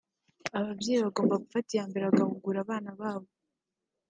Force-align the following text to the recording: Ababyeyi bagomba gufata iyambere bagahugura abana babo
Ababyeyi 0.59 1.01
bagomba 1.05 1.41
gufata 1.43 1.69
iyambere 1.71 2.03
bagahugura 2.09 2.57
abana 2.61 2.91
babo 2.99 3.27